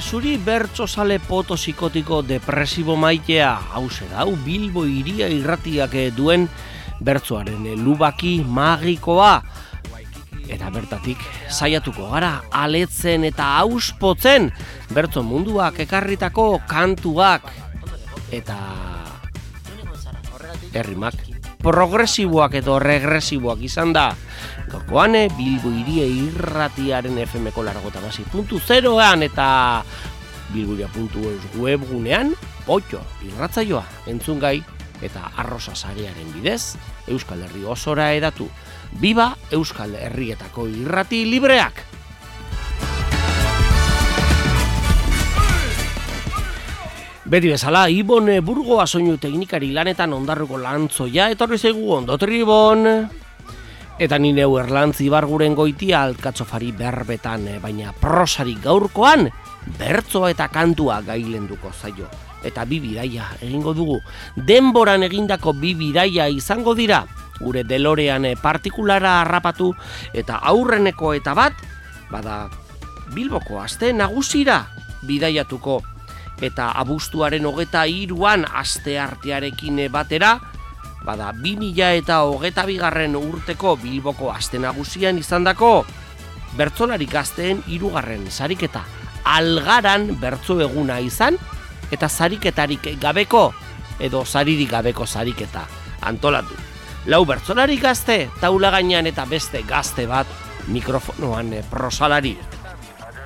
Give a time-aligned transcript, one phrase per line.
[0.00, 6.48] zuri bertso sale poto psikotiko depresibo maitea, hause dau, Bilbo iria irratiak duen
[7.00, 9.40] bertsoaren lubaki magikoa.
[10.50, 14.50] Eta bertatik, saiatuko gara, aletzen eta auspotzen,
[14.90, 17.46] bertso munduak ekarritako kantuak,
[18.34, 18.58] eta
[20.74, 21.29] herrimak
[21.62, 24.10] progresiboak edo regresiboak izan da.
[24.70, 29.84] Gaurkoan, Bilbo irie irratiaren FM-ko largota basi puntu zeroan eta
[30.54, 32.34] bilburia.eus webgunean,
[32.66, 34.58] potxo, irratzaioa, entzun gai,
[35.02, 36.76] eta arrosa sarearen bidez,
[37.08, 38.48] Euskal Herri osora edatu.
[39.00, 41.99] Biba Euskal Herrietako irrati libreak!
[47.30, 52.88] Beti bezala, Ibon Burgoa soinu teknikari lanetan ondarruko lantzoia, etorri zaigu ondotri Ibon!
[54.02, 59.28] Eta ni neu erlantzi barguren goitia alkatzofari berbetan, eh, baina prosari gaurkoan,
[59.78, 62.08] bertzoa eta kantua gailenduko zaio.
[62.42, 64.00] Eta bi bidaia egingo dugu,
[64.34, 67.04] denboran egindako bi bidaia izango dira,
[67.38, 69.70] gure delorean eh, partikulara harrapatu,
[70.12, 71.62] eta aurreneko eta bat,
[72.10, 72.42] bada,
[73.14, 74.64] bilboko aste nagusira
[75.06, 75.78] bidaiatuko
[76.40, 80.38] eta abuztuaren hogeta iruan aste artearekin batera,
[81.04, 85.84] bada, bi mila eta hogeta bigarren urteko bilboko aste nagusian izan dako,
[86.56, 88.84] bertzolari gazteen irugarren sariketa
[89.24, 91.36] algaran bertzo eguna izan,
[91.90, 93.50] eta sariketarik gabeko,
[94.00, 95.66] edo saririk gabeko sariketa
[96.02, 96.54] antolatu.
[97.06, 100.26] Lau bertzolari gazte, taula gainean eta beste gazte bat
[100.68, 102.36] mikrofonoan prosalari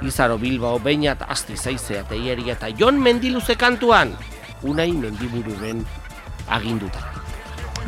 [0.07, 4.15] Izaro Bilbao, Beinat, Asti Zaizea, Teieri eta Jon Mendiluze kantuan,
[4.63, 5.85] unai mendibururen
[6.49, 7.03] aginduta.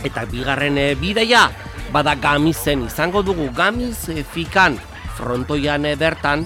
[0.04, 1.48] Eta bigarren eh, bidaia,
[1.92, 4.76] bada gamizen izango dugu gamiz e, fikan
[5.16, 6.44] frontoian e, bertan,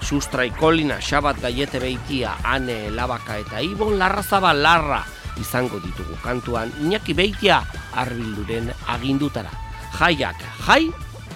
[0.00, 5.02] sustrai kolina, xabat gaiete beitia, ane, labaka eta ibon larra zaba larra
[5.40, 7.60] izango ditugu kantuan, inaki beitia
[7.94, 9.50] arbilduren agindutara.
[9.96, 10.86] Jaiak, jai,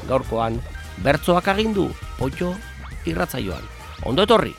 [0.08, 0.60] gaurkoan,
[1.04, 2.54] bertzoak agindu, potxo,
[3.06, 3.64] irratzaioan.
[4.04, 4.54] Ondo etorri!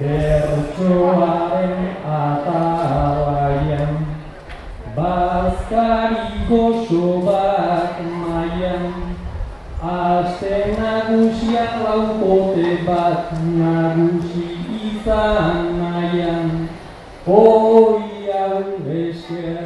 [0.00, 1.74] Bertsoaren
[2.04, 3.94] atalaian
[4.96, 9.16] Bazkari gozo bat maian
[9.80, 14.48] Aste nagusia laukote bat nagusi
[14.90, 16.48] izan maian
[17.26, 18.02] Hoi
[18.32, 18.64] hau
[19.00, 19.65] esker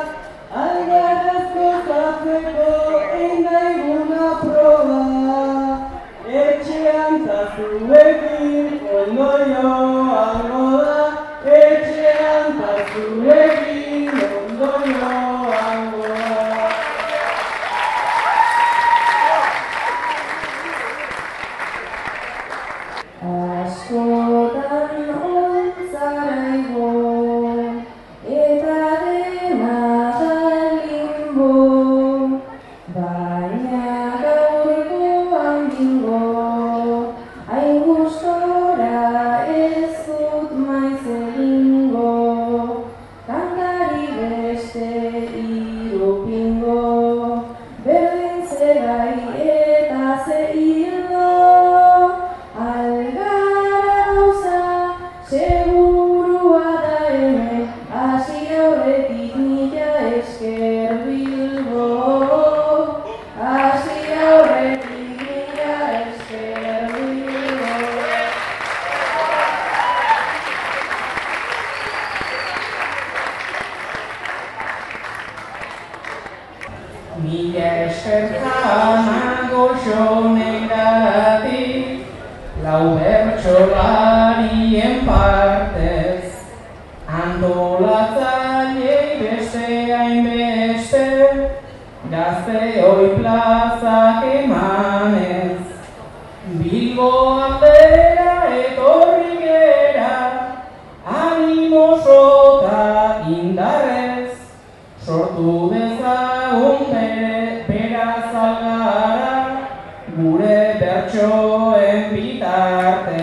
[110.21, 113.21] gure bertsoen bitarte.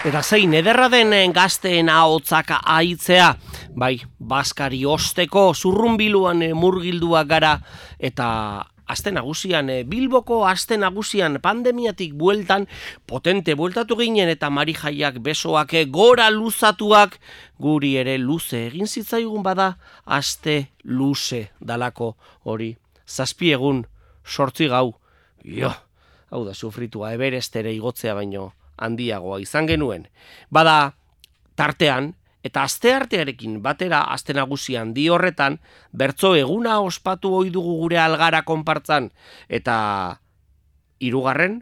[0.00, 3.34] Eta zein ederra den gazteen ahotzak aitzea,
[3.76, 7.58] bai, baskari osteko zurrunbiluan eh, murgilduak gara
[7.98, 8.28] eta
[8.90, 12.66] aste nagusian, eh, Bilboko aste nagusian pandemiatik bueltan,
[13.06, 17.20] potente bueltatu ginen eta marijaiak besoak eh, gora luzatuak,
[17.60, 19.76] guri ere luze egin zitzaigun bada,
[20.06, 22.74] aste luze dalako hori.
[23.06, 23.84] Zazpi egun,
[24.24, 24.99] sortzi gau,
[25.44, 25.72] jo,
[26.30, 30.08] hau da sufritua, eberestere igotzea baino, handiagoa izan genuen.
[30.50, 30.94] Bada,
[31.58, 35.58] tartean, eta aste artearekin batera aste nagusian di horretan,
[35.92, 39.10] bertzo eguna ospatu ohi dugu gure algara konpartzan,
[39.48, 40.20] eta
[41.00, 41.60] hirugarren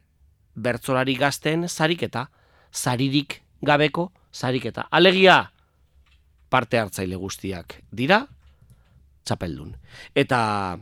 [0.54, 2.28] bertzolari gazten zariketa,
[2.72, 4.86] zaririk gabeko zariketa.
[4.90, 5.50] Alegia,
[6.48, 8.26] parte hartzaile guztiak dira,
[9.24, 9.74] txapeldun.
[10.14, 10.78] Eta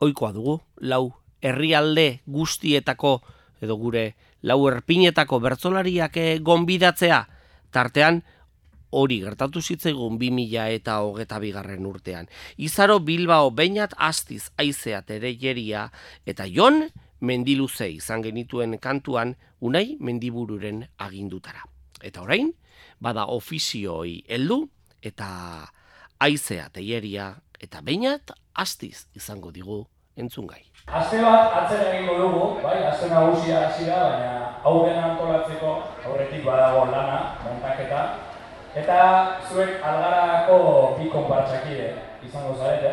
[0.00, 1.10] oikoa dugu, lau
[1.40, 3.20] herrialde guztietako,
[3.60, 7.24] edo gure lau erpinetako bertzolariak eh, gonbidatzea,
[7.70, 8.22] tartean
[8.90, 12.26] hori gertatu zitzaigun 2000 eta hogeta bigarren urtean.
[12.58, 15.90] Izaro Bilbao bainat astiz aizea tereieria
[16.26, 16.88] eta jon
[17.20, 21.62] mendiluze izan genituen kantuan unai mendibururen agindutara.
[22.02, 22.54] Eta orain,
[23.00, 24.64] bada ofizioi heldu
[25.02, 25.30] eta
[26.20, 29.84] aizea teieria eta bainat astiz izango digu
[30.20, 30.62] entzungai.
[30.90, 35.74] Aste bat atzen egingo dugu, bai, aste nagusia hasi da, baina aurren antolatzeko
[36.06, 38.00] aurretik badago lana, montaketa.
[38.74, 38.98] Eta
[39.48, 40.58] zuek algarako
[40.98, 41.92] bi konpartxakide
[42.26, 42.92] izango zarete,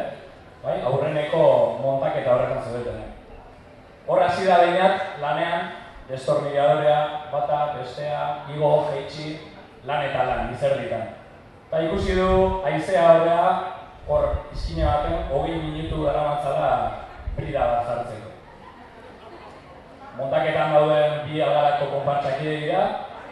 [0.63, 1.43] bai, aurreneko
[1.81, 3.03] montaketa horretan zaudeten.
[4.07, 5.71] Hor hasi da bainat lanean,
[6.09, 6.99] destornilladorea,
[7.31, 8.21] bata, bestea,
[8.55, 9.37] igo, jeitsi,
[9.85, 11.09] lan eta lan, izerditan.
[11.67, 12.29] Eta ikusi du,
[12.63, 13.49] aizea horrea,
[14.07, 16.71] hor izkine baten, hogei minutu dara matzala
[17.37, 18.29] brida bat zartzeko.
[20.17, 22.81] Montaketan dauden bi algarako konpartxakide dira,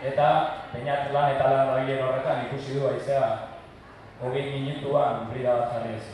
[0.05, 0.29] eta
[0.69, 3.25] peinat lan eta lan dabilen horretan ikusi du aizea
[4.21, 6.07] hogei minutuan brida bat jarri ez.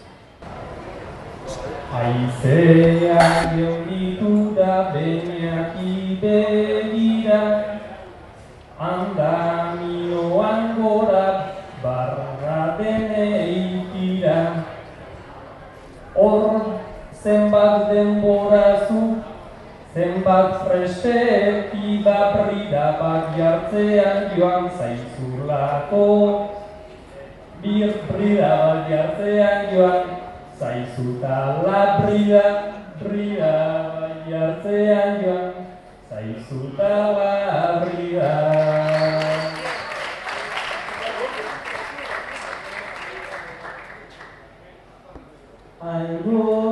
[1.91, 7.41] Aizea gehitu da beniak ibegira,
[8.79, 11.27] andamioan gora
[11.83, 14.39] barra deneitira.
[16.15, 16.50] Hor
[17.23, 19.21] zenbat denbora zu,
[19.94, 26.07] zenbat perspektiba brida bat jartzean joan zaizulako.
[27.62, 30.03] Bir brida bat jartzean joan
[30.57, 32.45] zaizutala brida,
[32.97, 33.53] brida
[33.94, 35.53] bat jartzean joan
[36.09, 38.33] zaizutala brida.
[45.81, 46.70] Algoan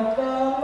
[0.00, 0.59] Baba.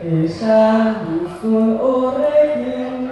[0.00, 3.10] Esan duzun horrekin,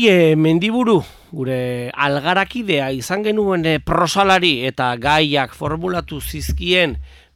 [0.00, 6.94] Unai e, mendiburu, gure algarakidea izan genuen e, prosalari eta gaiak formulatu zizkien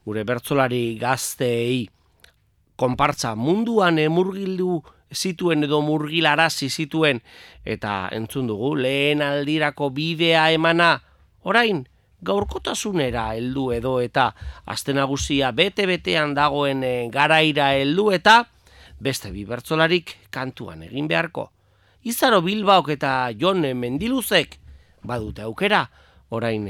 [0.08, 1.90] gure bertzolari gazteei
[2.80, 4.78] konpartza munduan e, murgildu
[5.12, 7.20] zituen edo murgilarazi zituen
[7.68, 11.02] eta entzun dugu lehen aldirako bidea emana
[11.44, 11.84] orain
[12.24, 14.30] gaurkotasunera heldu edo eta
[14.64, 18.46] aste nagusia bete-betean dagoen e, garaira heldu eta
[18.96, 21.50] beste bi bertzolarik kantuan egin beharko.
[22.04, 24.58] Izaro Bilbaok eta Jon Mendiluzek
[25.08, 25.86] badute aukera
[26.28, 26.66] orain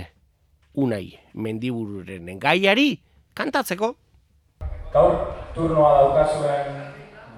[0.78, 3.00] unai mendibururen gaiari
[3.34, 3.88] kantatzeko.
[4.94, 5.16] Gaur
[5.56, 6.78] turnoa daukazuen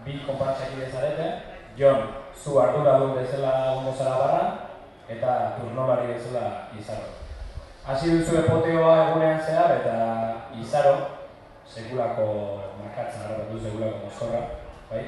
[0.04, 1.30] bi konpartzakide zarete,
[1.80, 2.04] Jon,
[2.36, 4.44] zu arduradun bezala ondo zara barra,
[5.08, 7.08] eta turnolari bezala izaro.
[7.86, 9.96] Hasi duzu epoteoa egunean zehar, eta
[10.60, 10.94] izaro,
[11.64, 12.28] sekulako
[12.76, 14.46] markatzen harrapatu sekulako mozkorra,
[14.92, 15.04] bai?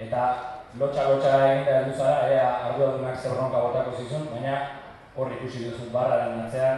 [0.00, 4.54] Eta lotxa-lotxa egin da heldu zara, ea arduradunak zer bronka botako zizun, baina
[5.16, 6.76] hor ikusi duzu barraren atzean,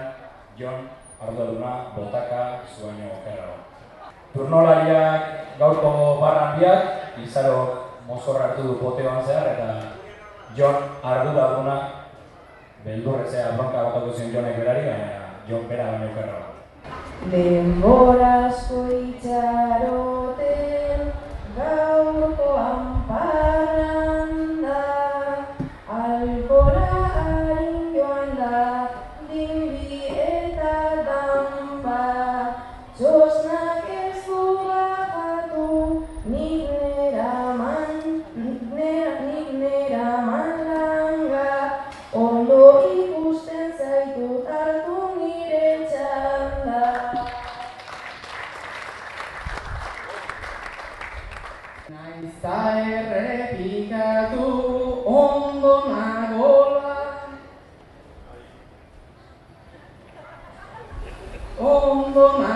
[0.56, 0.78] Jon,
[1.20, 3.56] arduraduna, botaka, zu baino okerrago.
[4.32, 5.22] Turnolariak
[5.58, 6.82] gaurko barran biak,
[7.24, 7.58] izaro
[8.08, 9.66] mozkorra hartu du poteoan zehar, eta
[10.56, 11.76] Jon arduraduna
[12.84, 15.08] beldurretzea bronka botako zion Jonek berari, baina
[15.48, 16.48] Jon bera baino okerrago.
[17.32, 21.00] Denborazko itxaroten
[21.56, 22.05] gaurkoan
[62.16, 62.55] Ondo nagola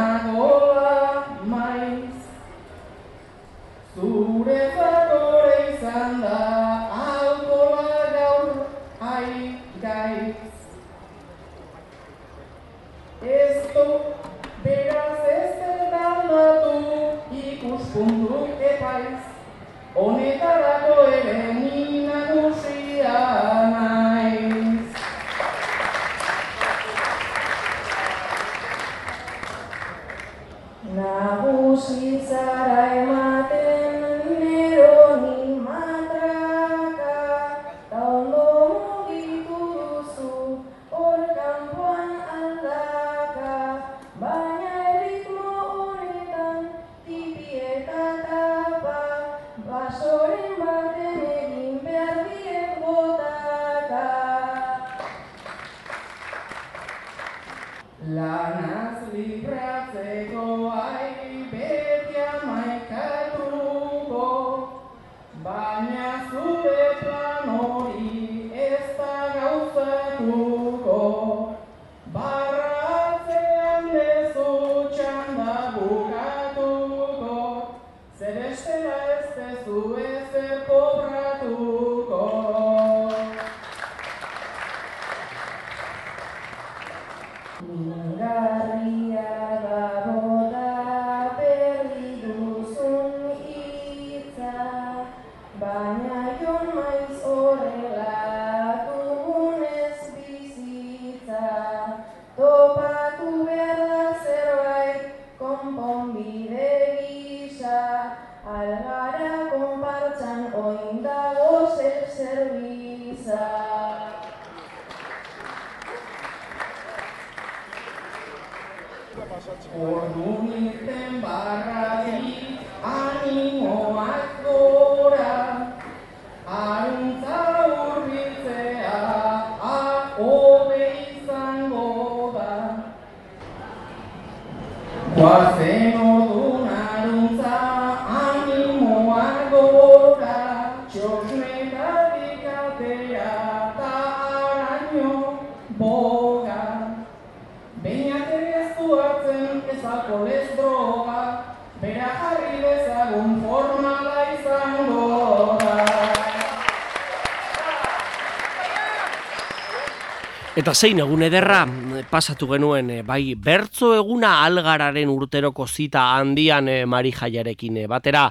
[160.61, 166.69] Eta zein egun ederra mm, pasatu genuen eh, bai bertzo eguna algararen urteroko zita handian
[166.69, 168.27] eh, Mari Jaiarekin eh, batera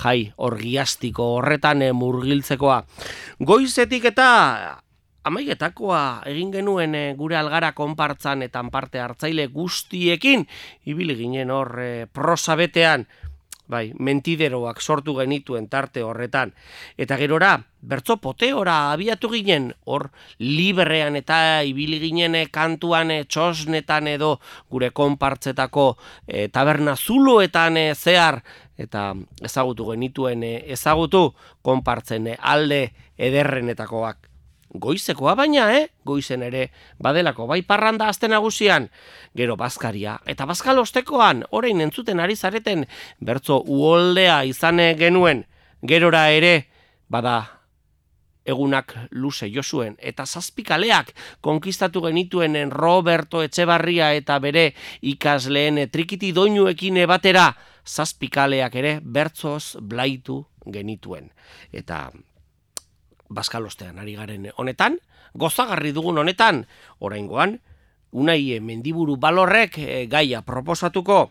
[0.00, 2.78] jai orgiastiko horretan eh, murgiltzekoa.
[3.44, 4.30] Goizetik eta
[5.26, 10.46] amaigetakoa egin genuen eh, gure algara konpartzan eta parte hartzaile guztiekin
[10.86, 13.06] ibili ginen hor eh, prosa betean
[13.68, 16.52] bai, mentideroak sortu genituen tarte horretan.
[16.98, 20.08] Eta gerora, bertzo poteora abiatu ginen, hor
[20.38, 24.36] librean eta ibili ginen eh, kantuan eh, txosnetan edo
[24.70, 25.88] gure konpartzetako
[26.26, 28.42] eh, taberna zuloetan eh, zehar,
[28.76, 31.30] eta ezagutu genituen ezagutu
[31.64, 34.25] konpartzen alde ederrenetakoak.
[34.80, 35.88] Goizekoa baina, eh?
[36.04, 36.70] Goizen ere
[37.02, 38.88] badelako bai parranda azte nagusian,
[39.36, 42.86] gero bazkaria eta bazkal ostekoan orain entzuten ari zareten
[43.20, 45.44] bertzo uoldea izan genuen,
[45.82, 46.66] gerora ere
[47.08, 47.36] bada
[48.46, 54.68] egunak luze josuen eta zazpikaleak konkistatu genituen Roberto Etxebarria eta bere
[55.02, 57.50] ikasleen trikiti doinuekin batera
[57.86, 61.30] zazpikaleak ere bertzoz blaitu genituen.
[61.72, 62.10] Eta
[63.28, 64.98] bazkalostean ari garen honetan,
[65.34, 66.64] gozagarri dugun honetan,
[67.00, 67.58] oraingoan,
[68.12, 71.30] unai mendiburu balorrek eh, gaia proposatuko,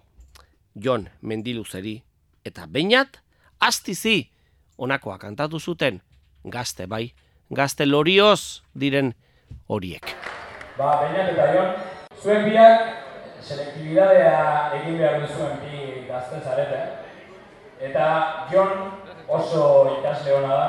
[0.76, 2.02] Jon Mendiluzeri
[2.46, 3.22] eta Beinat,
[3.60, 4.30] astizi,
[4.78, 6.02] honakoa kantatu zuten,
[6.44, 7.14] gazte bai,
[7.50, 9.14] gazte lorioz diren
[9.68, 10.12] horiek.
[10.78, 11.72] Ba, Beinat eta Jon,
[12.22, 13.06] zuen biak
[13.46, 16.82] selektibidadea egin behar duzuen bi gazte zarete.
[17.80, 18.06] Eta
[18.52, 18.92] Jon
[19.28, 19.64] oso
[20.00, 20.68] ikasle hona da,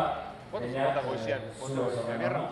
[0.62, 2.48] Eh, zulo oso ona.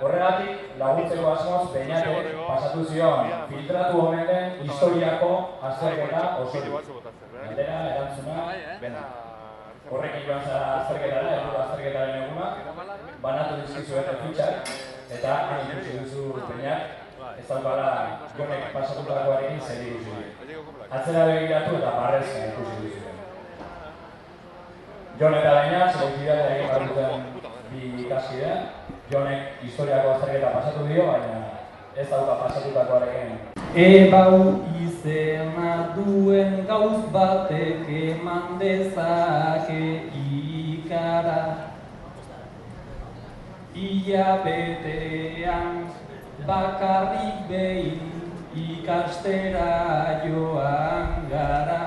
[0.00, 3.30] Horregatik laguntzeko asmoz Beinatek pasatu zion.
[3.48, 5.30] Filtratu homenen historiako
[5.62, 6.58] azterketa oso
[7.44, 8.36] Galdera, erantzuna,
[9.90, 12.46] horrekin joan zara azterketara, helburu azterketaren eguna,
[13.24, 14.70] banatu dizkizuete fitxak,
[15.18, 17.02] eta han ikusi duzu Beinak
[17.38, 17.88] ez daukala
[18.38, 20.22] jonek pasatutakoarekin zer ikusi.
[20.90, 23.03] Atzera begiratu eta barrezka ikusi duzu.
[25.18, 27.20] Jon eta Beinak, selektibitatea egin behar duten
[27.70, 28.54] bi ikaskidea,
[29.10, 31.44] Jonek historiako azterketa pasatu dio, baina
[31.94, 33.36] ez dauka pasatutakoarekin.
[33.78, 34.38] Ebau
[34.82, 39.84] izena duen gauz batek eman dezake
[40.18, 41.44] ikara.
[43.74, 45.84] Ia betean
[46.46, 48.10] bakarrik behin
[48.54, 51.80] ikastera joan gara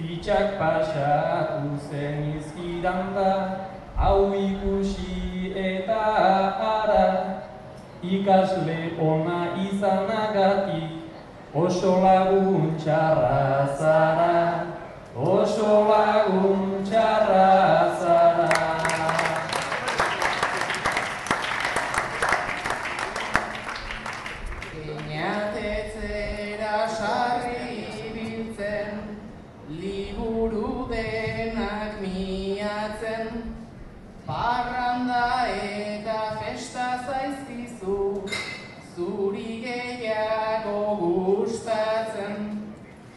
[0.00, 3.32] Fitxak pasatu zen izkidan da
[4.00, 6.04] hau ikusi eta
[6.68, 7.04] ara
[8.00, 11.12] ikasle ona izanagatik
[11.52, 14.38] oso lagun txarra zara
[15.36, 17.50] oso lagun txarra
[18.00, 18.39] zara
[32.80, 33.54] miatzen
[34.26, 38.22] Parranda eta festa zaizkizu,
[38.94, 42.36] zuri gehiago gustatzen.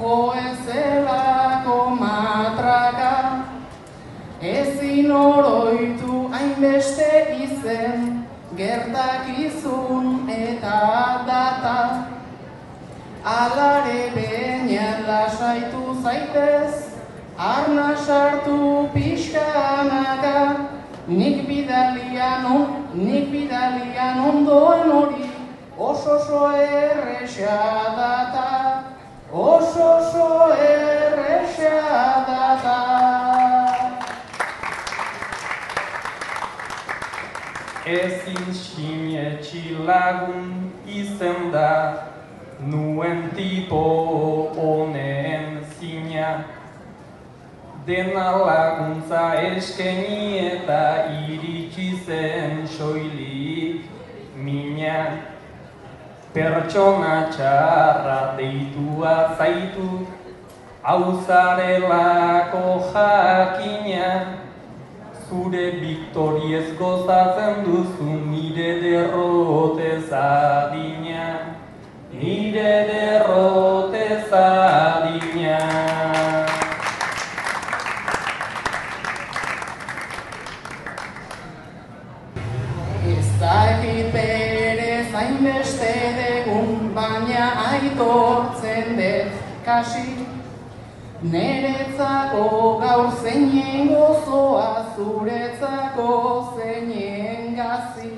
[0.00, 3.14] jo ezelako matraka.
[4.42, 7.10] Ezin oroitu hainbeste
[7.46, 8.17] izen,
[8.58, 10.78] gertakizun eta
[11.30, 11.78] data.
[13.24, 16.98] Alare behinean lasaitu zaitez,
[17.38, 20.38] arna sartu pixkanaka.
[21.08, 25.30] Nik bidalian, on, nik bidalian ondoan hori,
[25.78, 27.56] oso oso erresa
[27.96, 28.50] data,
[29.32, 31.80] oso oso erresa
[32.28, 32.87] data.
[37.88, 42.04] Ezin sinetxi lagun izen da,
[42.60, 43.80] nuen tipo
[44.52, 46.44] honen zina.
[47.86, 53.88] Dena laguntza eskeni eta iritsi zen soilik
[54.36, 55.24] mina.
[56.34, 60.04] Pertsona txarra deitua zaitu,
[60.82, 64.44] hau zarelako jakina.
[65.28, 71.26] Zure viktoriez gozatzen duzu nire derrotez adina,
[72.12, 75.58] nire derrotez adina.
[83.16, 90.17] Ez dakit bere zainbeste degun, baina aitortzen dut kasi.
[91.22, 98.12] Neretzako gaur zeinen gozoa, zuretzako zeinen gazi.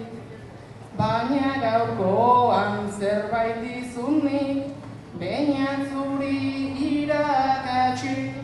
[0.98, 4.68] Baina gaurkoan zerbait dizunik,
[5.16, 8.34] baina zuri irakatsi.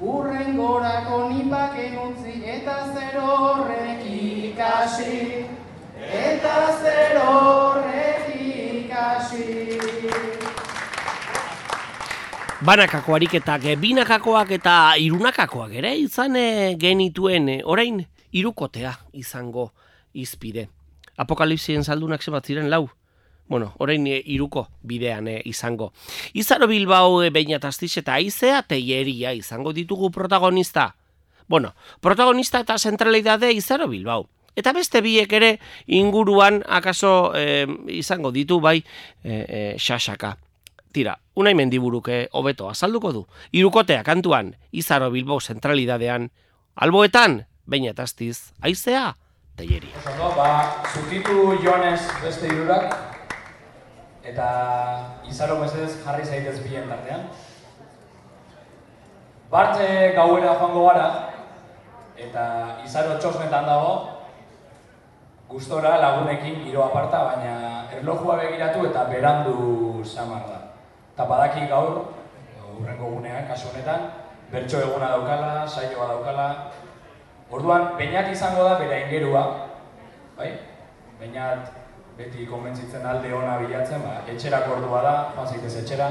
[0.00, 5.46] Urren gorako nipaken utzi eta zer horrek ikasi.
[6.26, 7.91] Eta zer horrek
[12.62, 17.96] Banakako ariketak, binakakoak eta irunakakoak ere izan eh, genituen eh, orain
[18.30, 19.72] irukotea izango
[20.14, 20.68] izpide.
[21.18, 22.86] Apokalipsien saldunak zebat ziren lau?
[23.50, 25.90] Bueno, orain eh, iruko bidean izango.
[26.38, 30.94] Izaro Bilbao e, Beñat Astiz eta Aizea Teieria izango ditugu protagonista.
[31.48, 34.28] Bueno, protagonista eta zentralidade Izaro Bilbao.
[34.54, 40.36] Eta beste biek ere inguruan akaso eh, izango ditu bai eh, eh, xaxaka.
[40.92, 43.22] Tira, unai mendiburuke hobeto azalduko du.
[43.52, 46.30] Irukotea kantuan, Izaro Bilbao zentralidadean,
[46.76, 49.16] alboetan, Beñat Astiz, Aizea
[49.56, 49.96] Teieria.
[50.12, 52.94] Ondo, ba, zutitu joanez beste hirurak
[54.24, 54.46] eta
[55.28, 57.26] izaro mesedez jarri zaitez bien tartean.
[59.50, 61.08] Bartze gauera joango gara
[62.16, 62.44] eta
[62.86, 63.92] izaro txosnetan dago
[65.52, 70.71] gustora lagunekin giro aparta, baina erlojua begiratu eta berandu samar da.
[71.12, 72.08] Eta badaki gaur,
[72.72, 74.08] urrengo gunean, kasu honetan,
[74.52, 76.48] bertso eguna daukala, saioa daukala,
[77.52, 79.42] Orduan, Beñat izango da bere ingerua,
[80.38, 80.54] bai?
[81.20, 81.68] Beñat
[82.16, 86.08] beti konbentzitzen alde ona bilatzen, ba, etxerako ordua da, joan etxera.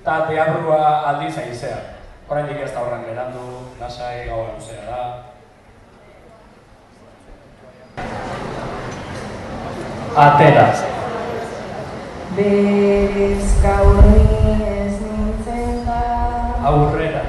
[0.00, 0.78] Eta teatrua
[1.10, 1.80] aldiz aizea.
[2.28, 3.46] Oraindik ez da horren berandu,
[3.80, 5.02] lasai, gaua luzea da.
[10.28, 10.97] Atera.
[12.38, 16.02] Berez gaur ez nintzen da
[16.70, 17.22] Aurrera.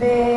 [0.00, 0.33] Beharretxetik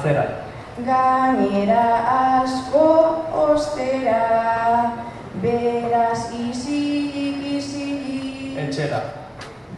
[0.00, 0.24] Atzera.
[0.80, 1.84] Gainera
[2.40, 2.84] asko
[3.36, 4.96] ostera
[5.42, 9.00] Beraz izilik izilik Etxera.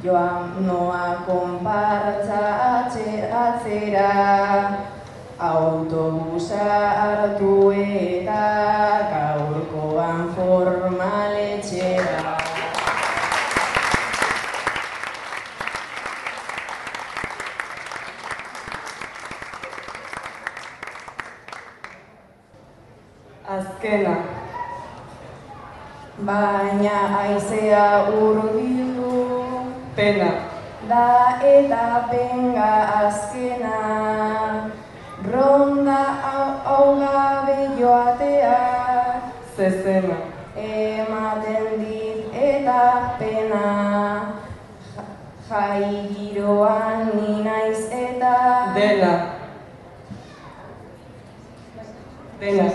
[0.04, 2.38] Joan noa konpartza
[2.70, 4.78] atze- atzera
[5.42, 6.70] Autobusa
[7.02, 8.46] hartu eta
[9.10, 9.58] gaur
[23.92, 24.16] azkena.
[26.18, 29.26] Baina aizea urbildu,
[29.96, 30.30] Pena,
[30.88, 32.72] da eta benga
[33.06, 34.70] azkena.
[35.32, 39.22] Ronda hau, gabe joateak,
[39.56, 40.16] zezena,
[40.56, 43.66] ematen dit eta pena.
[44.94, 45.10] Ja-
[45.48, 49.12] Jai giroan ni naiz eta dena.
[52.40, 52.70] Dena,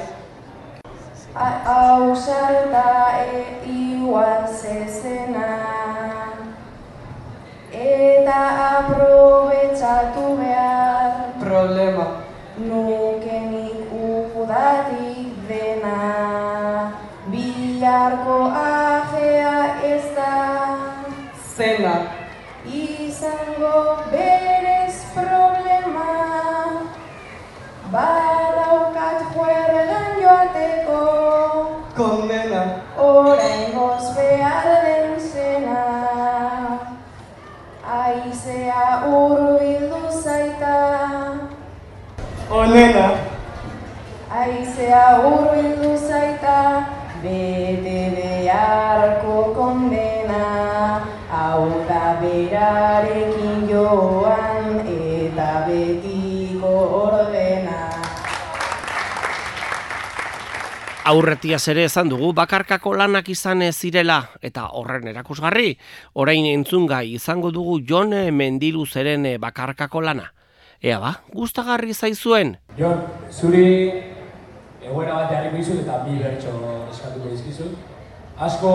[1.38, 5.50] A- hau salta e igual zezena.
[7.72, 8.40] Eta
[8.80, 11.38] aprobetsatu behar.
[11.40, 12.08] Problema,
[12.58, 13.94] nuke nik
[14.42, 16.00] udatik dena.
[17.32, 19.58] Bilarko ajea
[19.94, 20.34] ez da.
[21.56, 21.96] Zena,
[22.66, 23.78] izango
[24.12, 26.10] berez problema.
[27.92, 28.27] Badaukat
[33.20, 35.80] oraingoz behar den zena
[38.00, 38.86] aizea
[39.20, 40.76] urbildu zaita
[42.60, 43.08] onena,
[44.42, 46.60] aizea urbildu zaita
[47.24, 50.44] bete beharko kondena
[51.32, 54.17] hau da berarekin joan
[61.08, 65.70] Aurretiaz ere esan dugu bakarkako lanak izan zirela eta horren erakusgarri,
[66.20, 70.26] orain entzungai izango dugu Jon Mendiluzeren eh, bakarkako lana.
[70.84, 72.58] Ea ba, gustagarri zaizuen.
[72.76, 73.64] Jon, zuri
[74.84, 76.52] egoera bat jarriko izut eta bi bertso
[76.92, 77.78] eskatuko dizkizut.
[78.48, 78.72] Asko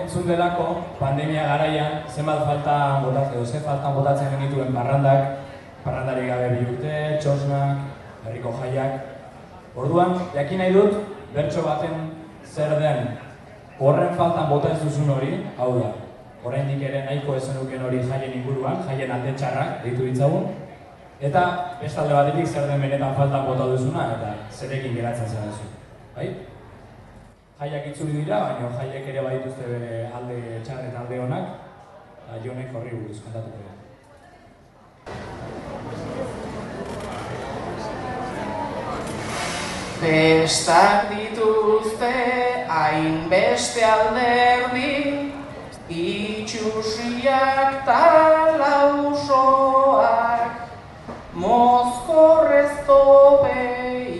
[0.00, 0.66] entzun delako
[0.98, 5.46] pandemia garaian zenbat falta botatzen ze faltan botatzen genituen parrandak,
[5.84, 7.86] parrandari gabe bi urte, txosnak,
[8.26, 9.14] herriko jaiak.
[9.78, 12.12] Orduan, jakin nahi dut, bertso baten
[12.44, 13.16] zer den
[13.78, 15.92] horren faltan bota ez duzun hori, hau da,
[16.44, 20.48] oraindik ere nahiko ez zenuken hori jaien inguruan, jaien alde txarrak deitu ditzagun,
[21.18, 25.66] Eta bestalde batetik zer den benetan faltan bota duzuna eta zerekin geratzen zara zu.
[26.14, 26.28] Bai?
[27.58, 31.48] Jaiak itzuli dira, baina jaiek ere badituzte bere alde txar eta alde onak,
[32.20, 33.72] eta jonek horri buruz kontatuko da.
[39.98, 42.14] Bestak dituzte
[42.70, 45.34] hainbeste alderdi,
[45.90, 49.18] itxusiak talausoak,
[51.34, 53.58] mozkorrez tope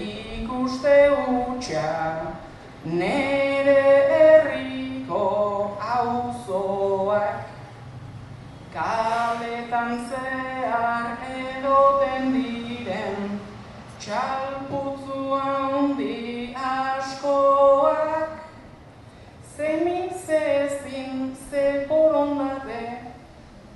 [0.03, 2.35] ikuste utxa,
[2.83, 3.79] nere
[4.11, 5.27] herriko
[5.79, 7.47] auzoak.
[8.75, 13.39] Kaletan zehar edoten diren
[13.99, 18.29] Txalputzu handi askoak
[19.57, 22.83] Zemizezin ze borondate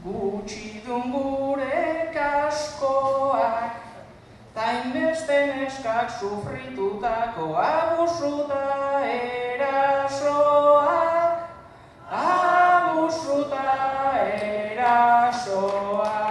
[0.05, 3.73] Gutxi dun gure kaskoak
[4.55, 8.65] Tainbeste neskak sufritutako abusuta
[9.13, 10.53] erasoak
[12.11, 13.65] Abusuta
[14.43, 16.22] erasoak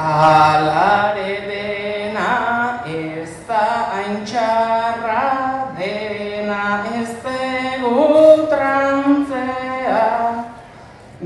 [0.00, 2.30] Alare dena
[2.88, 5.24] ez da hain txarra,
[5.76, 7.10] dena ez
[7.82, 10.06] dugu trantzea.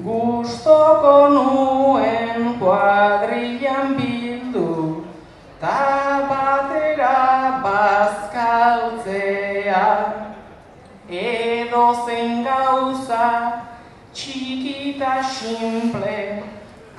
[0.07, 5.07] Gustoko nuen kuadrilan bildu,
[5.61, 5.79] ta
[6.33, 7.21] batera
[7.63, 9.07] bazkaltzea.
[11.07, 13.27] Edo zen gauza
[14.13, 16.19] txikita simple,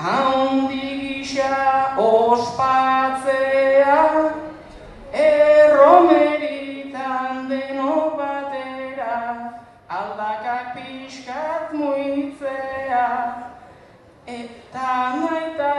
[0.06, 3.98] handi gisa ospatzea,
[5.26, 9.18] erromeritan deno batera,
[9.90, 13.08] aldakak pixkat muitzea,
[14.40, 14.92] eta
[15.24, 15.72] naita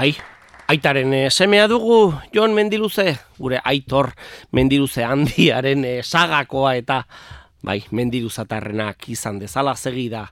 [0.00, 0.14] Bai,
[0.72, 4.14] aitaren eh, semea dugu Jon Mendiluze, gure aitor
[4.56, 7.02] Mendiluze handiaren eh, sagakoa eta
[7.60, 10.22] bai, mendiluzatarrenak izan dezala segida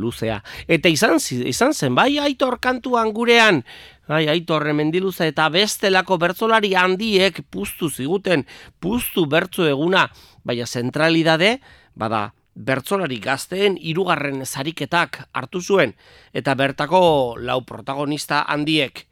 [0.00, 0.38] luzea.
[0.64, 3.60] Eta izan, izan zen, bai, aitor kantuan gurean,
[4.08, 8.46] bai, aitor mendiluza eta bestelako bertzolari handiek puztu ziguten,
[8.80, 10.06] puztu bertzu eguna,
[10.40, 11.58] baina zentralidade,
[11.92, 15.94] bada, bertzolari gazteen hirugarren zariketak hartu zuen
[16.34, 19.04] eta bertako lau protagonista handiek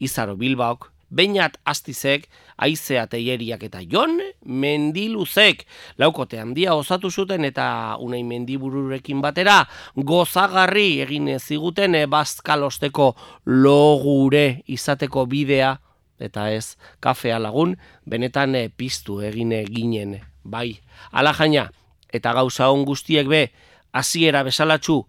[0.00, 5.64] Izaro Bilbaok, Beinat Astizek, Aizea Teieriak eta Jon Mendiluzek.
[5.98, 9.64] Laukote handia osatu zuten eta unai mendibururekin batera
[9.96, 13.14] gozagarri egin ziguten bazkalosteko
[13.46, 15.76] logure izateko bidea
[16.20, 17.74] eta ez kafea lagun
[18.06, 20.78] benetan piztu egin ginen bai.
[21.12, 21.70] Ala jaina
[22.12, 23.48] eta gauza on guztiek be
[23.92, 25.02] hasiera besalatxu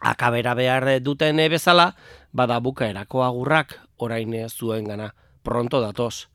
[0.00, 1.94] akabera behar duten bezala
[2.32, 6.28] bada bukaerako agurrak orain zuen gana pronto datoz.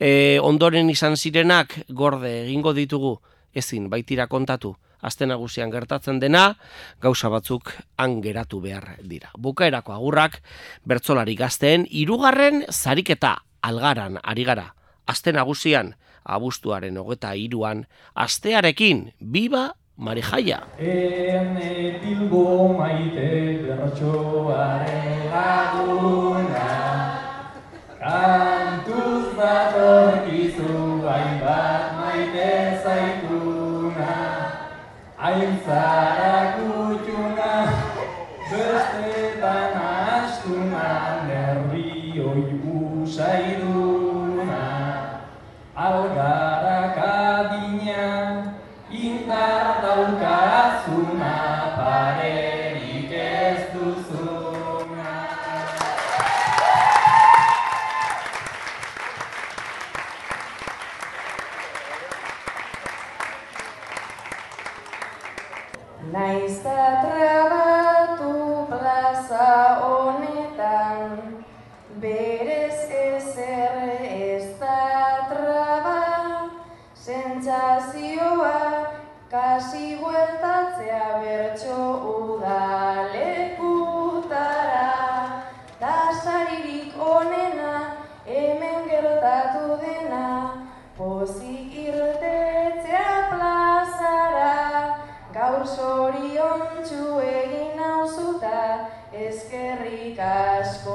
[0.00, 3.18] E, ondoren izan zirenak gorde egingo ditugu
[3.54, 6.56] ezin baitira kontatu aste nagusian gertatzen dena
[7.00, 9.30] gauza batzuk han geratu behar dira.
[9.38, 10.40] Bukaerako agurrak
[10.84, 14.74] bertzolari gazteen hirugarren zariketa algaran ari gara.
[15.06, 20.60] Aste nagusian abuztuaren hogeta hiruan astearekin biba Marijaia.
[20.78, 26.77] Ene bilbo maite bertsoaren laguna
[28.08, 32.46] Kantuz datorkizu hainbat maite
[32.82, 34.14] zaituna
[35.24, 37.52] Hain zara kutxuna
[38.48, 39.77] Bestetan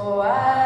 [0.04, 0.63] asko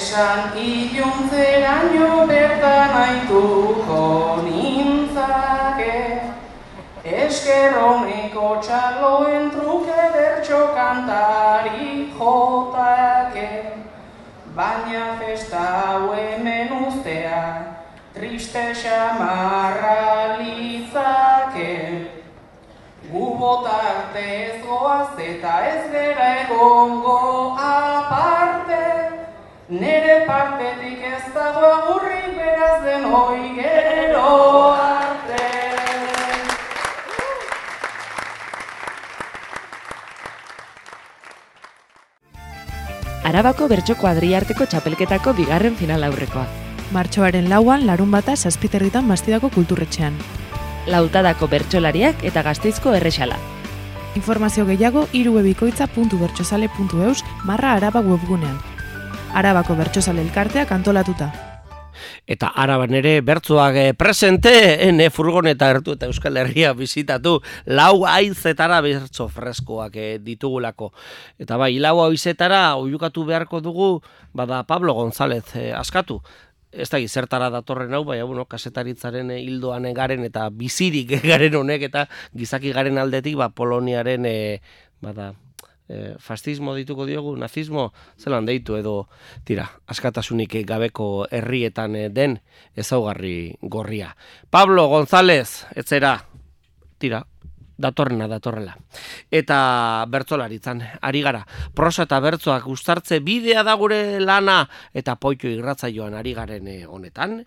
[0.00, 4.04] esan iluntzeraino bertan aituko
[4.46, 5.96] nintzake.
[7.04, 13.50] Esker honeko txaloen truke bertso kantari jotake.
[14.56, 17.44] Baina festa hau hemen ustea
[18.16, 21.76] triste xamarra litzake.
[23.12, 27.18] Gu botarte ez goaz eta ez gera egongo
[27.68, 28.39] aparte
[29.70, 35.38] Nere partetik ez dago agurrik beraz den hoi gero arte
[43.30, 46.48] Arabako bertso kuadriarteko txapelketako bigarren final aurrekoa.
[46.90, 50.18] Martxoaren lauan, larun bata zazpiterritan bastidako kulturretxean.
[50.90, 53.38] Lautadako bertsolariak eta gazteizko errexala.
[54.18, 58.58] Informazio gehiago irubebikoitza.bertsozale.eus marra araba webgunean.
[59.34, 61.30] Arabako bertsozale elkarteak antolatuta.
[62.30, 64.52] Eta araban ere bertzoak eh, presente,
[64.86, 70.92] ene furgoneta gertu eta Euskal Herria bizitatu, lau aizetara bertzo freskoak eh, ditugulako.
[71.38, 73.90] Eta bai, lau aizetara oiukatu beharko dugu,
[74.32, 76.20] bada Pablo González eh, askatu.
[76.70, 81.82] Ez da zertara datorren hau, baina bueno, kasetaritzaren eh, hildoan garen eta bizirik garen honek
[81.90, 84.60] eta gizaki garen aldetik ba, Poloniaren eh,
[85.02, 85.32] bada,
[85.90, 88.94] e, fascismo dituko diogu, nazismo, zelan deitu edo,
[89.44, 92.38] tira, askatasunik gabeko herrietan eh, den
[92.78, 94.14] ezaugarri gorria.
[94.50, 96.14] Pablo González, etzera,
[96.98, 97.24] tira,
[97.80, 98.76] datorrena datorrela.
[99.32, 101.42] Eta bertzolaritzan, ari gara,
[101.74, 104.62] prosa eta bertzoak gustartze bidea da gure lana,
[104.94, 107.40] eta poito irratzaioan ari garen eh, honetan,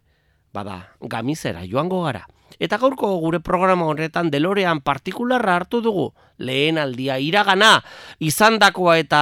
[0.54, 2.26] bada, gamizera joango gara.
[2.60, 6.12] Eta gaurko gure programa horretan delorean partikularra hartu dugu.
[6.38, 7.78] Lehen aldia iragana
[8.20, 9.22] izandakoa eta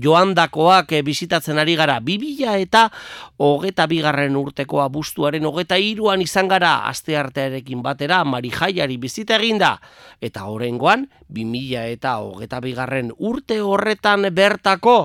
[0.00, 1.98] joandakoak eh, bisitatzen ari gara.
[2.00, 2.88] Bibila eta
[3.36, 9.76] hogeta bigarren urteko abuztuaren hogeta iruan izan gara aste artearekin batera marijaiari bizita eginda.
[10.20, 14.98] Eta horrengoan bimila eta hogeta bigarren urte horretan bertako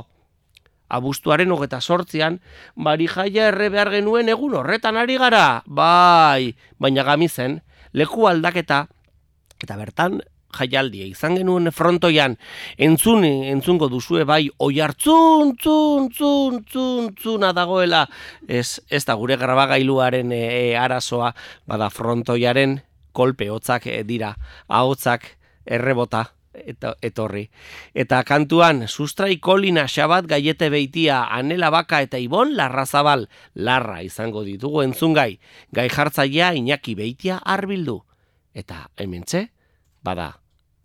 [0.93, 2.39] abuztuaren hogeta sortzian,
[2.75, 7.61] bari jaia erre behar genuen egun horretan ari gara, bai, baina gamizen,
[7.93, 8.85] leku aldaketa,
[9.63, 10.21] eta bertan
[10.53, 12.37] jaialdia izan genuen frontoian,
[12.77, 18.05] entzun, entzungo duzue bai, oi hartzun, tzun, tzun, tzun, tzuna dagoela,
[18.47, 21.33] ez, ez da gure grabagailuaren e, e, arazoa,
[21.69, 22.79] bada frontoiaren
[23.13, 24.33] kolpe hotzak e, dira,
[24.67, 25.33] ahotzak
[25.65, 27.47] errebota, eta etorri.
[27.93, 34.83] Eta kantuan, sustrai kolina xabat gaiete beitia anela baka eta ibon larrazabal larra izango ditugu
[34.83, 35.39] entzungai,
[35.71, 38.01] gai jartzaia inaki beitia arbildu.
[38.53, 39.47] Eta hementxe,
[40.03, 40.29] bada,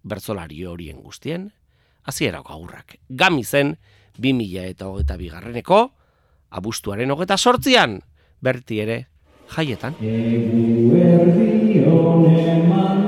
[0.02, 1.50] bertzolari horien guztien,
[2.08, 2.96] hasierako agurrak.
[3.08, 3.76] Gami zen,
[4.18, 5.82] 2000 eta hogeta bigarreneko,
[6.50, 8.00] abuztuaren hogeta sortzian,
[8.40, 8.98] berti ere,
[9.52, 9.98] jaietan.
[10.00, 13.07] Egu erdi honen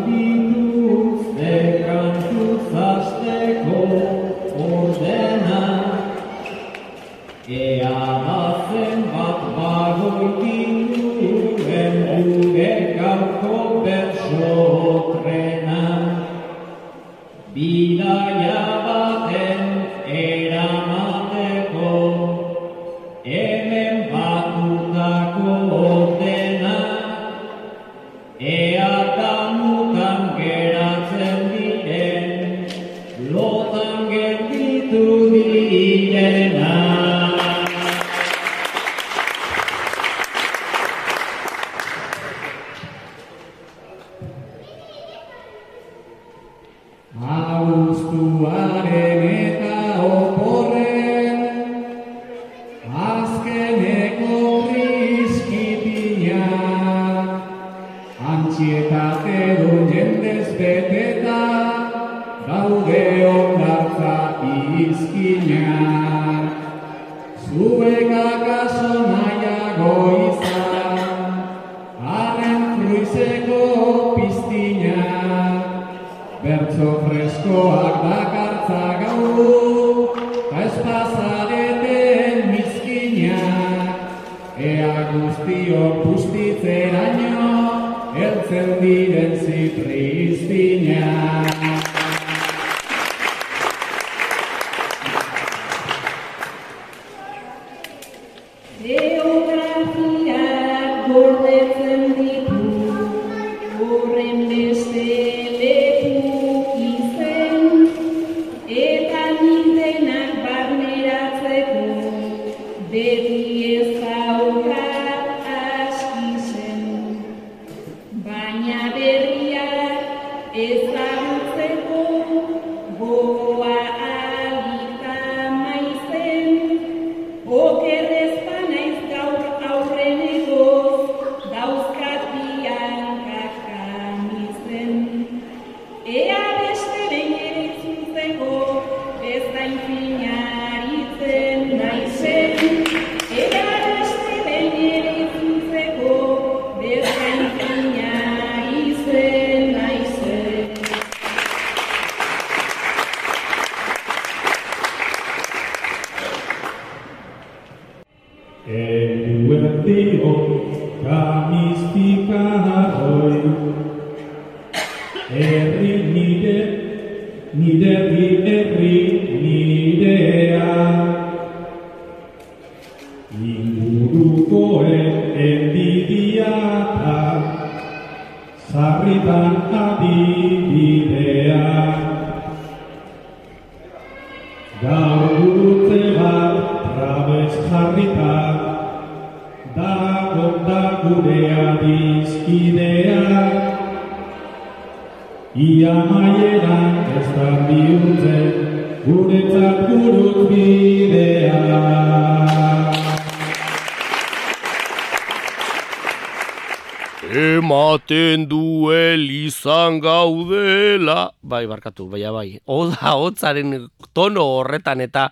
[211.81, 212.61] barkatu, bai, bai.
[212.67, 215.31] Oda, hotzaren tono horretan eta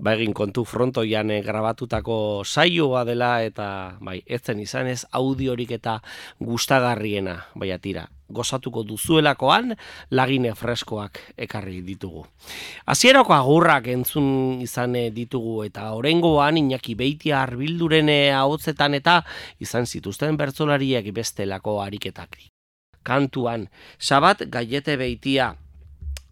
[0.00, 5.70] ba egin kontu frontoian eh, grabatutako saioa dela eta bai, ez zen izan ez audiorik
[5.76, 6.00] eta
[6.40, 8.06] gustagarriena, bai atira.
[8.30, 9.74] Gozatuko duzuelakoan
[10.14, 12.24] lagine freskoak ekarri ditugu.
[12.86, 19.24] Hasierako agurrak entzun izan eh, ditugu eta orengoan Iñaki Beitia arbilduren eh, ahotsetan eta
[19.58, 22.38] izan zituzten bertzolariak bestelako ariketak.
[23.02, 23.68] Kantuan,
[23.98, 25.56] Sabat Gaiete Beitia,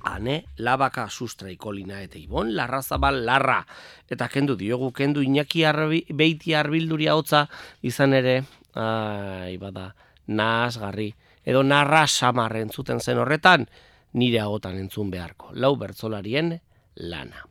[0.05, 3.65] ane labaka sustraiko lina eta ibon larrazabal larra.
[4.09, 7.47] Eta kendu diogu, kendu inaki arbi, beiti arbilduria hotza
[7.83, 8.43] izan ere,
[8.75, 9.95] ai, bada,
[10.27, 13.67] garri, edo narra samar entzuten zen horretan,
[14.13, 15.51] nire agotan entzun beharko.
[15.53, 16.61] Lau bertzolarien
[16.97, 17.45] lana.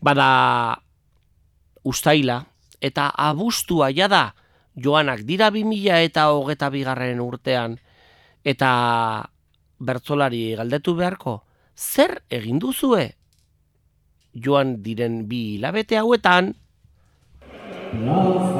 [0.00, 0.78] Bada,
[1.84, 2.44] ustaila,
[2.80, 4.34] eta abustua jada,
[4.76, 7.78] joanak dira bi mila eta hogeta bigarren urtean,
[8.44, 8.70] eta
[9.78, 11.42] bertzolari galdetu beharko,
[11.78, 13.04] zer egin duzue?
[14.34, 16.52] Joan diren bi hilabete hauetan,
[17.48, 18.57] Plazari,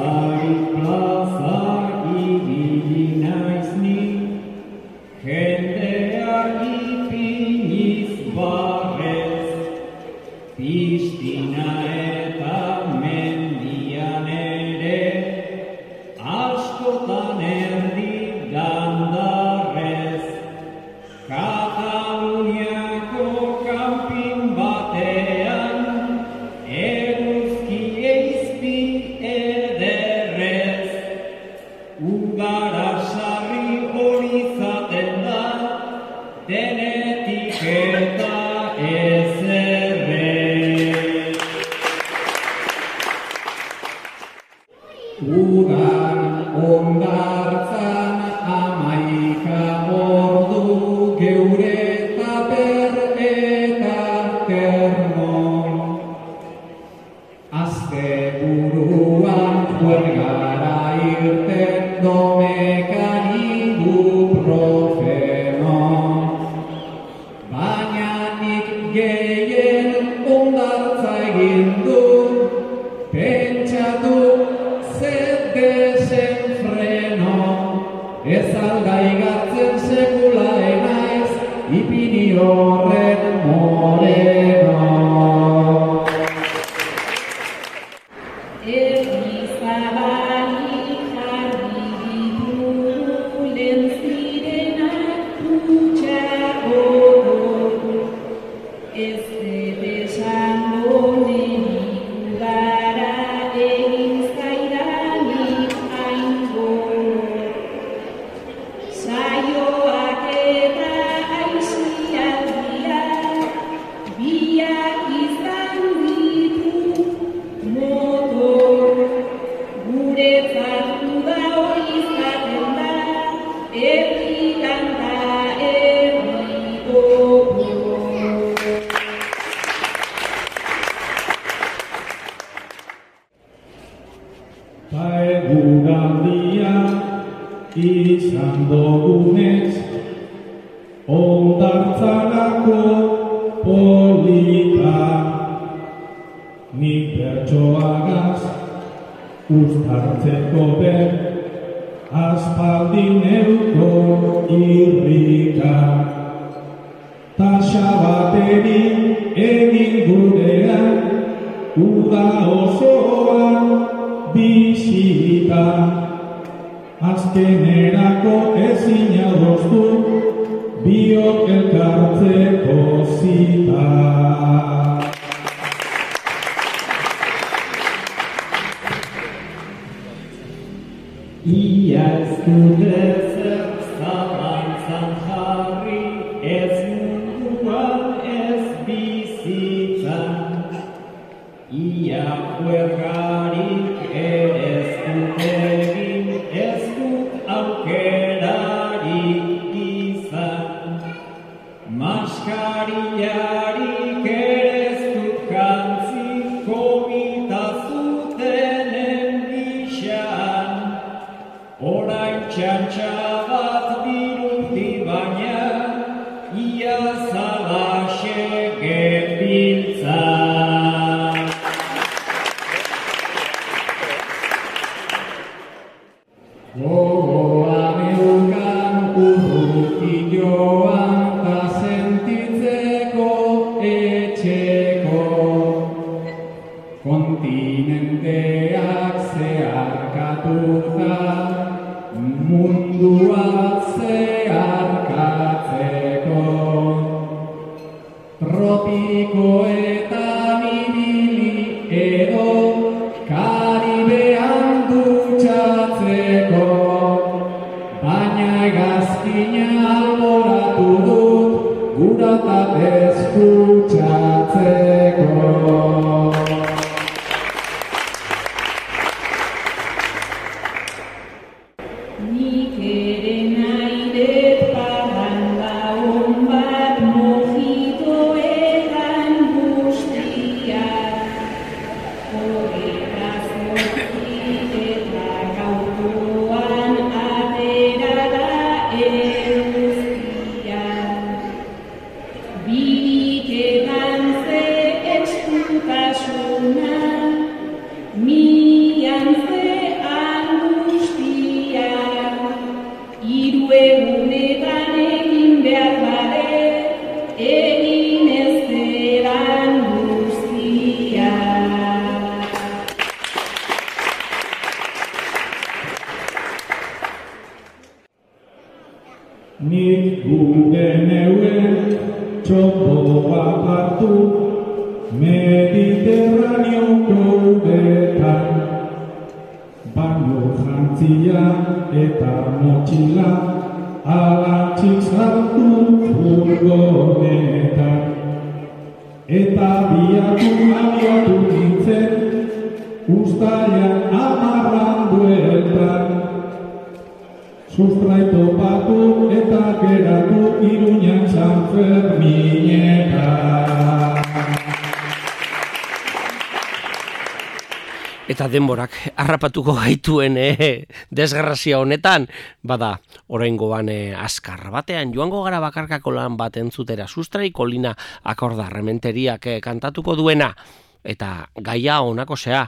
[359.29, 362.27] harrapatuko gaituen e, desgrazia honetan,
[362.65, 362.95] bada,
[363.29, 365.13] oraingoan e, azkar batean.
[365.13, 367.07] Joango gara bakarkako lan bat entzutera.
[367.07, 370.53] Sustrai kolina akorda rementeriak e, kantatuko duena.
[370.99, 372.65] Eta gaia honako sea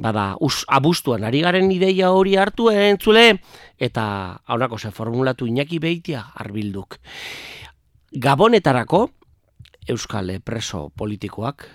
[0.00, 3.40] bada us, abustuan ari garen ideia hori hartu entzule.
[3.76, 4.06] Eta
[4.48, 7.00] honako se formulatu Iñaki Beitia arbilduk.
[8.12, 9.10] Gabonetarako
[9.86, 11.66] Euskal preso politikoak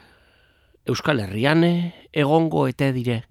[0.85, 1.63] Euskal Herrian
[2.11, 3.30] egongo ete dire.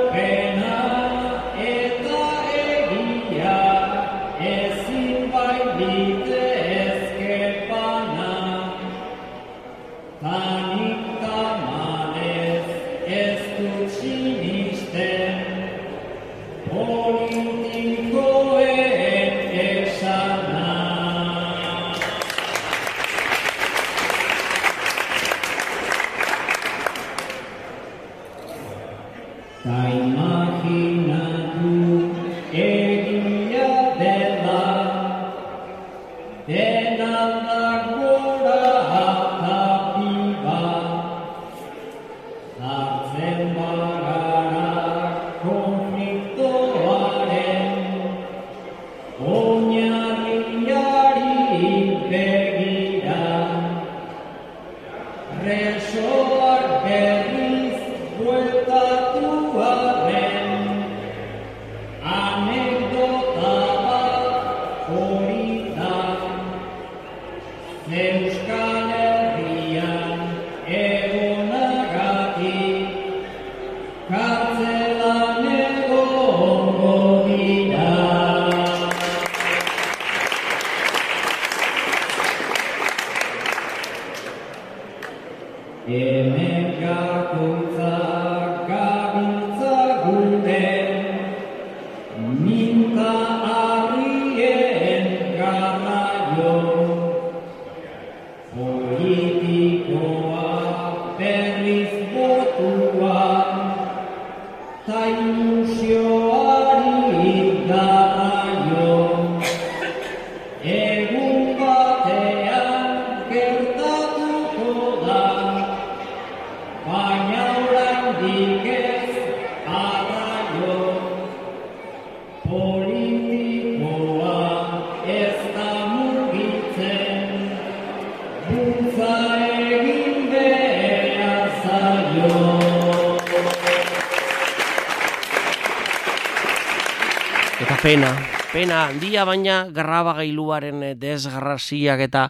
[138.61, 142.27] pena handia baina grabagailuaren desgraziak eta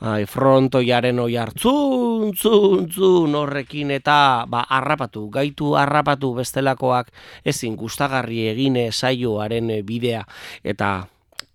[0.00, 7.10] ai, frontoiaren oi hartzun, zun, zun horrekin eta ba, harrapatu, gaitu harrapatu bestelakoak
[7.44, 10.22] ezin gustagarri egine saioaren bidea
[10.64, 10.92] eta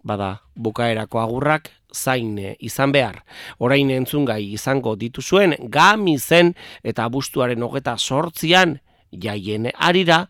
[0.05, 3.23] bada bukaerako agurrak zain izan behar.
[3.57, 6.53] Orain entzungai izango dituzuen gami zen
[6.83, 8.77] eta abuztuaren hogeta sortzian
[9.09, 10.27] jaien arira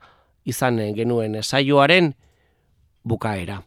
[0.48, 2.14] izan genuen saioaren
[3.04, 3.60] bukaera.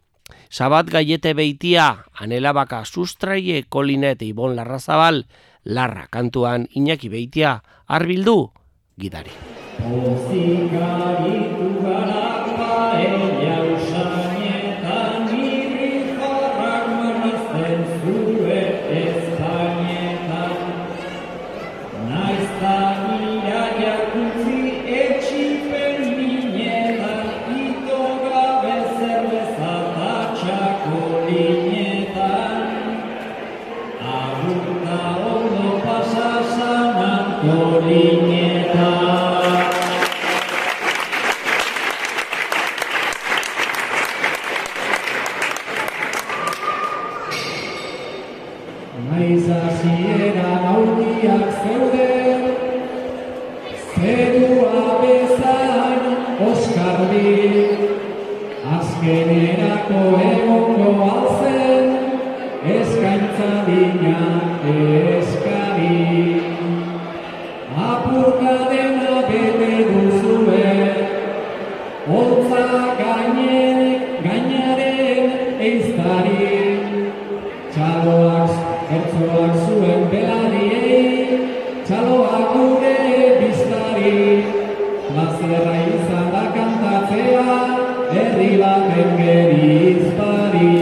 [0.54, 5.24] Sabat gaiete beitia, anela baka sustraie kolinet ibon larrazabal,
[5.66, 7.56] larra kantuan Iñaki beitia,
[7.90, 8.52] arbildu,
[8.94, 9.34] gidari.
[48.94, 52.42] Naiz hasiera aurkiak zeuden,
[53.94, 56.04] zerua bezain
[56.46, 57.32] oskardi,
[58.76, 61.90] azkenerako egongo alzen,
[62.76, 64.22] eskaintza dina
[65.16, 65.98] eskari.
[67.88, 70.70] Apurka dena bete duzue,
[72.06, 72.66] holtza
[74.22, 75.24] gainaren
[75.58, 76.43] eiztari.
[79.14, 81.36] Ertzoak zuen belariei,
[81.86, 82.94] txaloak gure
[83.38, 84.14] biztari.
[85.06, 87.46] Plazierra izan da kantatzea,
[88.16, 90.74] herri baten gerizpari.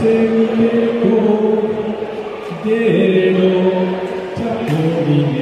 [0.00, 1.68] せみてこ
[2.64, 3.38] での
[4.34, 4.72] チャポ
[5.04, 5.39] ネ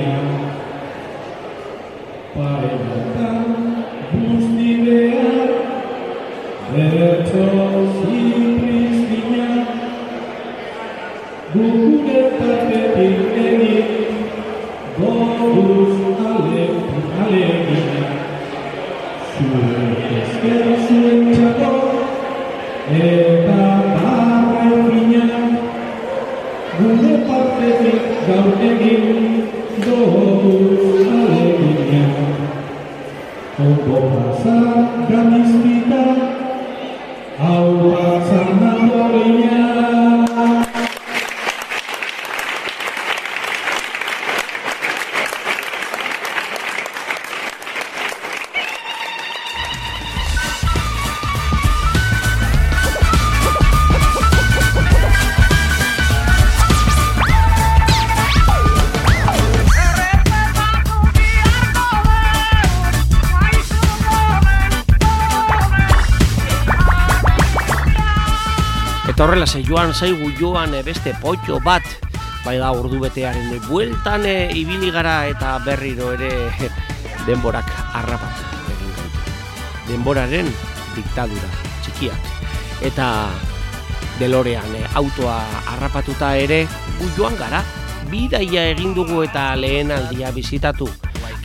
[69.98, 71.82] ze joan zaigu joan e, beste potxo bat
[72.44, 76.30] bai da ordu betearen bueltan e, ibili gara eta berriro ere
[77.26, 78.44] denborak harrapat.
[79.88, 80.46] Denboraren
[80.94, 81.50] diktadura
[81.82, 82.30] txikiak
[82.86, 83.28] eta
[84.20, 86.66] delorean e, autoa harrapatuta ere
[87.00, 87.64] gu joan gara
[88.10, 90.86] bidaia egin dugu eta lehen aldia bizitatu.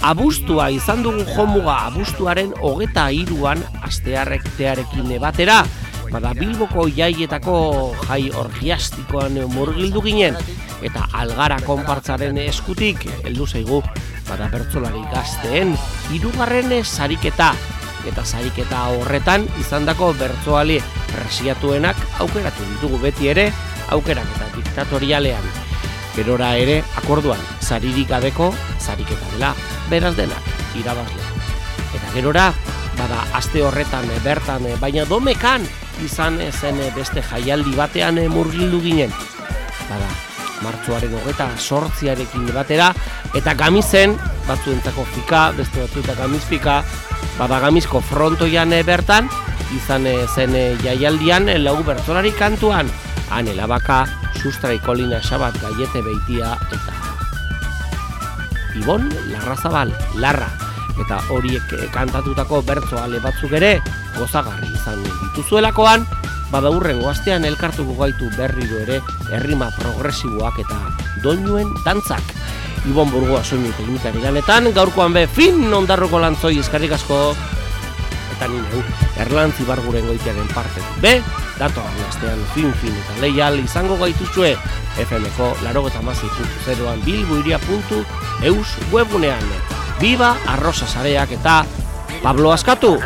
[0.01, 5.63] Abustua izan dugu jomuga abuztuaren hogeta hiruan astearrektearekin batera
[6.13, 7.55] bada Bilboko jaietako
[8.05, 10.37] jai orgiastikoan murgildu ginen,
[10.85, 13.79] eta algara konpartzaren eskutik heldu zaigu,
[14.27, 15.73] bada bertzolari gazteen,
[16.13, 17.53] hirugarren sariketa,
[18.05, 20.77] eta sariketa horretan izandako bertzoali
[21.09, 23.49] presiatuenak aukeratu ditugu beti ere,
[23.95, 25.51] aukerak eta diktatorialean.
[26.13, 29.55] Gerora ere, akorduan, saririk gabeko, sariketa dela,
[29.89, 31.31] beraz denak, irabazle.
[31.89, 32.51] Eta gerora,
[32.99, 35.65] bada, aste horretan bertan, baina domekan
[36.01, 39.13] izan zen eh, beste jaialdi batean murgildu ginen.
[39.89, 40.09] Bada,
[40.63, 42.93] martzuaren hogeta sortziarekin batera,
[43.35, 44.17] eta gamizen,
[44.47, 46.81] batzuentzako fika, beste batzuetak gamiz fika,
[47.37, 49.29] bada gamizko frontoian bertan,
[49.75, 52.89] izan zen jaialdian lau bertzolari kantuan,
[53.29, 54.05] han elabaka,
[54.41, 56.99] sustrai kolina sabat gaiete beitia eta
[58.73, 60.49] Ibon Larrazabal, Larra,
[60.99, 63.77] eta horiek kantatutako bertzo ale batzuk ere
[64.17, 66.05] gozagarri izan dituzuelakoan,
[66.53, 68.99] bada hurrengo astean elkartuko gaitu berriro ere
[69.33, 70.77] errima progresiboak eta
[71.23, 72.35] doinuen dantzak.
[72.83, 77.19] Ibon Burgoa soinu teknikari ganetan, gaurkoan be fin ondarroko lantzoi eskarrik asko
[78.33, 78.83] eta nire
[79.23, 80.83] erlantzi barguren goitearen parte.
[81.01, 81.13] Be,
[81.59, 84.55] datorren astean fin fin eta leial izango gaituzue
[85.05, 89.49] FMko larogeta mazi.zeroan bilbuiria.eus webunean.
[90.01, 91.63] Biba, arrosa sareak eta
[92.21, 92.97] Pablo Askatu!